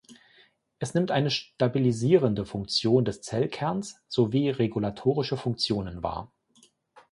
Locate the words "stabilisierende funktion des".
1.29-3.21